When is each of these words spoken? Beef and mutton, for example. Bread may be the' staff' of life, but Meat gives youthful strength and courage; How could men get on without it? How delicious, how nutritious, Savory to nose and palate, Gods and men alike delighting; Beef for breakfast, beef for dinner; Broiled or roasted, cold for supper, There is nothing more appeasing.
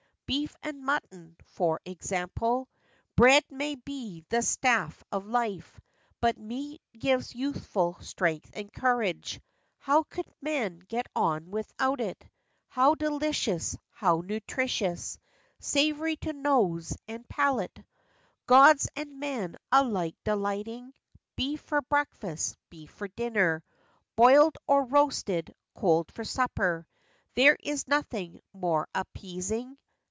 Beef 0.31 0.55
and 0.63 0.81
mutton, 0.85 1.35
for 1.43 1.81
example. 1.83 2.69
Bread 3.17 3.43
may 3.49 3.75
be 3.75 4.23
the' 4.29 4.41
staff' 4.41 5.03
of 5.11 5.25
life, 5.27 5.77
but 6.21 6.37
Meat 6.37 6.81
gives 6.97 7.35
youthful 7.35 7.97
strength 7.99 8.49
and 8.53 8.71
courage; 8.71 9.41
How 9.79 10.03
could 10.03 10.33
men 10.41 10.79
get 10.79 11.05
on 11.17 11.51
without 11.51 11.99
it? 11.99 12.25
How 12.69 12.95
delicious, 12.95 13.75
how 13.89 14.21
nutritious, 14.25 15.17
Savory 15.59 16.15
to 16.21 16.31
nose 16.31 16.95
and 17.09 17.27
palate, 17.27 17.83
Gods 18.45 18.87
and 18.95 19.19
men 19.19 19.57
alike 19.69 20.15
delighting; 20.23 20.93
Beef 21.35 21.59
for 21.59 21.81
breakfast, 21.81 22.55
beef 22.69 22.89
for 22.89 23.09
dinner; 23.09 23.65
Broiled 24.15 24.55
or 24.65 24.85
roasted, 24.85 25.53
cold 25.75 26.09
for 26.09 26.23
supper, 26.23 26.87
There 27.35 27.57
is 27.59 27.85
nothing 27.89 28.39
more 28.53 28.87
appeasing. 28.95 29.77